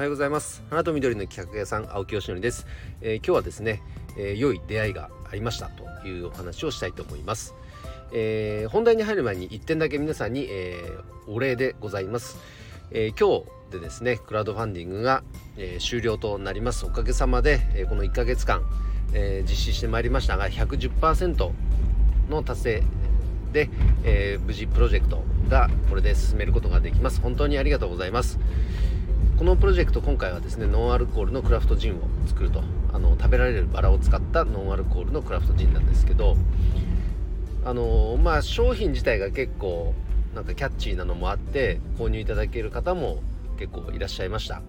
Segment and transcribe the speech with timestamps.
[0.00, 0.62] おはようございます。
[0.70, 2.66] 花と緑の企画屋さん青木よしのりです、
[3.02, 3.82] えー、今日はですね、
[4.16, 7.54] えー、良い出会いがありましたというお話をしたいと思います、
[8.10, 10.74] えー、本題に入る前に1点だけ皆さんに、え
[11.26, 12.38] お礼でございます、
[12.92, 15.22] え今日でですねクラウドファンディングが、
[15.58, 16.86] え終了となります。
[16.86, 18.62] おかげさまで、えこの1ヶ月間、
[19.12, 21.52] え実施してまいりましたが110%
[22.30, 22.82] の達成
[23.52, 23.68] で、
[24.04, 27.20] えー、無事プロジェクトがこれで進めることができます。
[27.20, 28.38] 本当にありがとうございます。
[29.40, 32.62] このプロジェクト今回はですねノンアルコールのクラフトジンを作ると。
[32.92, 36.36] あの食べられるバラを使ったノンアルコールのクラフトジンなんですけど
[37.64, 39.94] あのまあ商品自体が結構
[40.34, 43.22] なんかキャッチーなのもあって購入いただける方も
[43.58, 44.60] 結構いらっしゃいました。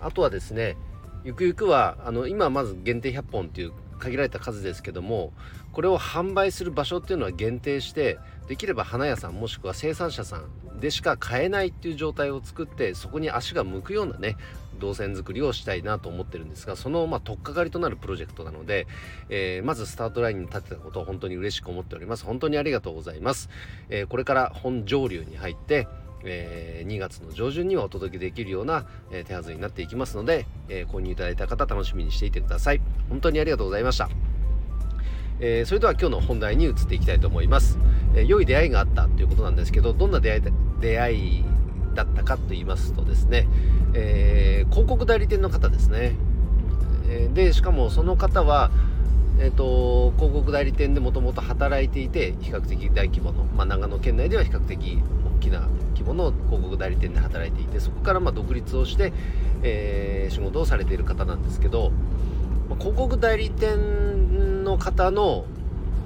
[0.00, 0.78] あとはですね
[1.22, 5.34] ゆくゆくはあの今まず限定100本っていう限られた数ですけども
[5.72, 10.44] これを販売する場所っていうのは限定してできれば花屋さんもしくは生産者さん
[10.80, 14.36] でしか買えないっていう状態を作ってそこに足が向くようなね
[14.78, 18.86] 動線作りをしたいなと思ってるんですがそのまあ取っかかりとなるプロジェクトなので、
[19.28, 22.24] えー、まずスタートラインに立てたことを本当に嬉しく思っております。
[22.24, 23.50] 本当にありがとうございます、
[23.90, 25.86] えー、これから本上流に入って
[26.22, 32.80] えー、2月の上旬にはお届けできるような、えー、手はずになっていきますので、えー、購入いただいた方楽しみにしていてください。
[33.08, 34.08] 本当にありがとうございました、
[35.40, 37.78] えそれでは今日の本題に移っていきたいと思います、
[38.14, 40.42] え良い出会いがあったということなんですけどどんな出会い
[40.80, 41.44] 出会い
[41.94, 43.48] だったかと言いますとですね、
[43.94, 46.14] え広告代理店の方ですね、
[47.08, 48.70] えでしかもその方は
[49.42, 54.98] えーと、広告代理店でもともと働いていて比較的大規模の、まあ、長野県内では比較的
[55.38, 55.60] 大きな
[55.94, 59.14] 規模の広告代理店で働いていてそこからま独立をして、
[59.62, 61.90] えー、仕事をされている方なんですけど、
[62.68, 64.19] ま広告代理店
[64.70, 65.44] の方の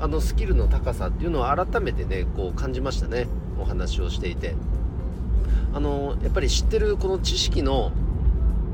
[0.00, 3.26] あのスキルの高さっていうのは改めてねこう感じましたね。
[3.60, 4.54] お話をしていて。
[5.72, 7.90] あのやっぱり知ってるこの知識の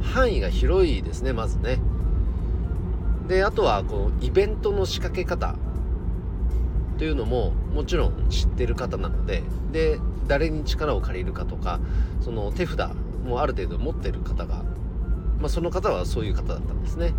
[0.03, 1.79] 範囲が広いですねまずね。
[3.29, 5.57] であとはこうイベントの仕掛け方
[6.99, 9.43] というのももちろん知ってる方なので。
[9.73, 9.99] で
[10.31, 11.81] 誰に力を借りるかとか
[12.21, 12.93] その手札
[13.25, 14.63] もある程度持ってる方が、
[15.41, 17.15] まあ、その方はそういう方だったんですね。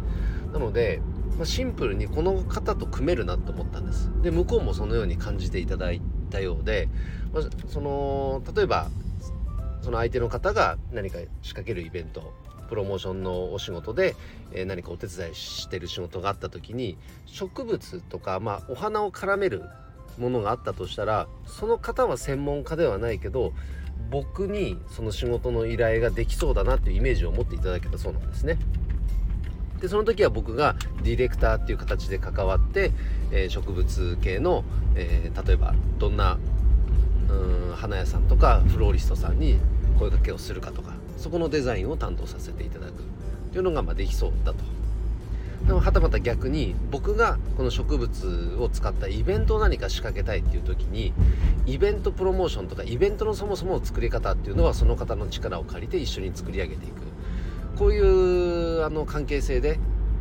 [0.54, 1.02] なので、
[1.38, 6.88] まあ、シンプルにこの方と組めるなと思ったんですで向こうもそのように感じていただいたようで、
[7.34, 8.90] まあ、その例えば
[9.82, 12.34] その相手の方が何か仕掛けるイベント
[12.70, 14.16] プロモーションのお仕事で、
[14.54, 19.64] えー、何かお手伝いしてる仕事があった時に植物とか、まあ、お花を絡める
[20.18, 23.54] ものがあったとしたらその方は専門家ではないけど
[24.10, 28.58] 僕にその仕事の依頼ができそうだなっていうイメージを持っていただけたそうなんですね。
[29.82, 32.92] でその時は僕がディレクターっていう形で関わって、
[33.32, 34.64] えー、植物系の、
[34.96, 36.38] えー、例えばどんな
[37.30, 39.58] うん花屋さんとかフローリストさんに
[39.98, 43.04] 声かけをするかとかそこのデザインを担当させていただく。
[43.52, 44.64] というのがまできそうだと。
[45.68, 51.14] でもはたまた逆に僕がこの植物を使ったイベントを何か仕掛けたいっていう時に
[51.68, 57.11] イベントプロモーションとかイベントのそもそもの作り方っていうのはその方の力を借りて一緒に作り上げていく。
[57.78, 59.80] こういうあの関係性で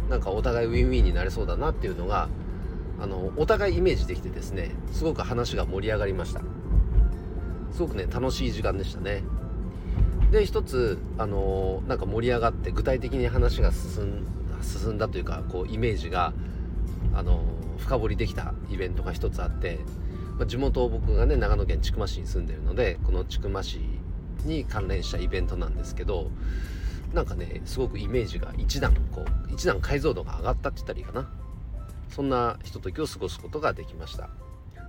[0.08, 2.28] なんかお互いウィンウィンになれそうだなっていうのが
[3.00, 6.42] あのお互いイメージできてですねすごく話が盛り上がりました。
[7.72, 9.22] すごくね楽しい時間でしたね。
[10.30, 14.26] で一つあのなんか盛り上がって具体的に話が進ん
[14.62, 16.32] 進んだというかこうイメージが
[17.14, 17.42] あの
[17.78, 19.80] 深掘りできたイベントが一つあって、
[20.38, 23.80] まあ、地元僕がね長野県千曲市に住んでるのでこの千曲市
[24.44, 26.30] に関連したイベントなんですけど
[27.14, 31.30] なんかねすごくイメージが一段こう一段解像度が上がったって言ったらいいかな。
[32.08, 34.30] そんなひとときを過ごすことができました。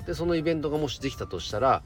[0.05, 1.83] でそのイベントがもしできたとしたら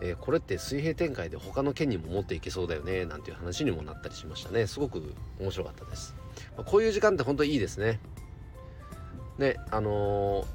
[0.00, 4.66] えー、これって水平展開で他の県にも持っていけそうだよねなんていう話にもなったりしましたね。
[4.66, 6.14] すごく面白かったです、
[6.56, 8.00] まあ、こういう時間って本当にいいですね。
[9.38, 10.46] ねあの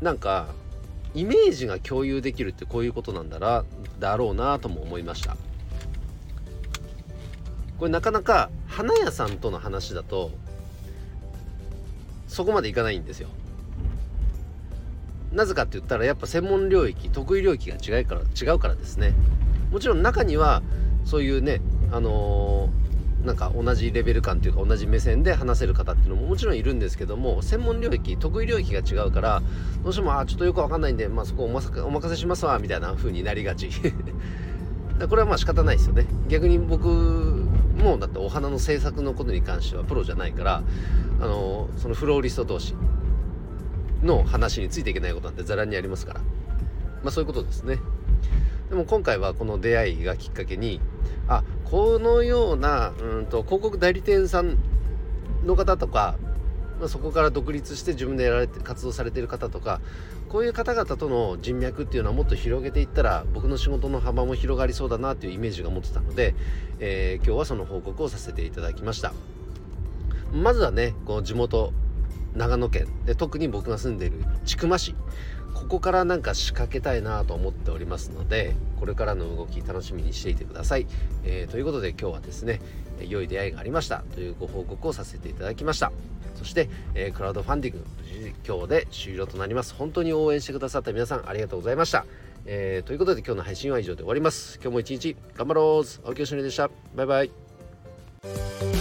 [0.00, 0.48] ー、なんか
[1.14, 3.64] イメージが共有できるってこういうことなんだら
[3.98, 5.36] だろうなとも思いました。
[7.80, 10.30] これなかなか花屋さんとの話だと
[12.28, 13.28] そこまでいかないんですよ。
[15.32, 19.14] なぜかって言ったらやっぱ専門領域得意領域が違うから違うからですね。
[19.72, 20.62] もちろん中には
[21.06, 29.42] そういうねあのー、なんか同じレベル感というか同じ目線で話せる方っていうのももちろんいるんですけども専門領域得意領域が違うから
[29.82, 33.70] どうしてもあちょっとよくわかんないんで、まあ、そこおまお任せしますわみたいな風になりがち。
[35.08, 36.06] これはまあ仕方ないですよね。
[36.28, 36.88] 逆に僕
[37.82, 40.62] もうだってお花の制作のことに関してはプロじゃないから
[41.20, 42.74] あの、そのフローリスト同士
[44.02, 46.20] の話についていけないことなんてざらにありますから。
[47.02, 47.78] まあそういうことですね。
[48.68, 50.80] でも今回はこの出会いがきっかけに
[51.26, 54.58] あこのようなうんと広告代理店さん
[55.44, 56.16] の方とか、
[56.80, 59.80] まあ、そこから独立して自分でやられて活動されてる方とか
[60.28, 66.34] こういう方々との人脈っていうのはもっと広げていったら僕の仕事の幅も広がりそうだなというイメージが持ってたので、
[66.78, 69.12] えー、今日はその報告をさせていただきました。
[70.32, 71.72] まずはねこの地元
[72.34, 72.86] 長野県。
[73.04, 74.94] で特に僕が住んでいる千曲市。
[75.54, 80.86] ここからなんか仕掛けたいなと思っておりますのでこれからの動き楽しみにしていてください、
[81.24, 82.60] えー、ということで今日はですね
[83.00, 85.92] 良い出会いがありましたというご報告をさせていただきました。
[86.34, 87.84] そして、えー、クラウドファンディング
[88.46, 89.74] 今日で終了となります。
[89.74, 92.06] 本当に応援してくださった皆さんありがとうございました、
[92.46, 94.58] えー、ということで今日の配信は以上で終わります。
[94.62, 96.06] 今日も一日頑張ろう。
[96.06, 96.70] 青木よしのりでした。
[96.94, 98.79] バイバイ。